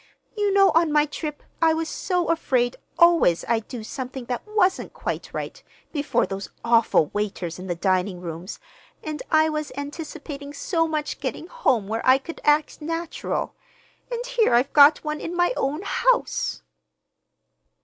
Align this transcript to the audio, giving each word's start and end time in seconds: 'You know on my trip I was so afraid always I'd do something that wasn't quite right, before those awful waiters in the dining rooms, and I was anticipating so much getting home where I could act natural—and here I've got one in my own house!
'You 0.35 0.51
know 0.51 0.71
on 0.71 0.91
my 0.91 1.05
trip 1.05 1.43
I 1.61 1.75
was 1.75 1.87
so 1.87 2.29
afraid 2.29 2.75
always 2.97 3.45
I'd 3.47 3.67
do 3.67 3.83
something 3.83 4.25
that 4.25 4.41
wasn't 4.47 4.93
quite 4.93 5.31
right, 5.31 5.61
before 5.91 6.25
those 6.25 6.49
awful 6.65 7.11
waiters 7.13 7.59
in 7.59 7.67
the 7.67 7.75
dining 7.75 8.19
rooms, 8.19 8.59
and 9.03 9.21
I 9.29 9.47
was 9.49 9.71
anticipating 9.77 10.55
so 10.55 10.87
much 10.87 11.19
getting 11.19 11.45
home 11.45 11.87
where 11.87 12.01
I 12.03 12.17
could 12.17 12.41
act 12.43 12.81
natural—and 12.81 14.25
here 14.25 14.55
I've 14.55 14.73
got 14.73 15.03
one 15.03 15.21
in 15.21 15.37
my 15.37 15.53
own 15.55 15.83
house! 15.83 16.63